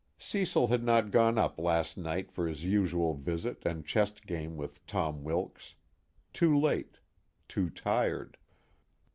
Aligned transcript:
Cecil 0.17 0.65
had 0.65 0.83
not 0.83 1.11
gone 1.11 1.37
up 1.37 1.59
last 1.59 1.95
night 1.95 2.31
for 2.31 2.47
his 2.47 2.63
usual 2.63 3.13
visit 3.13 3.61
and 3.67 3.85
chess 3.85 4.09
game 4.25 4.57
with 4.57 4.83
Tom 4.87 5.23
Wilks. 5.23 5.75
Too 6.33 6.57
late; 6.59 6.97
too 7.47 7.69
tired. 7.69 8.37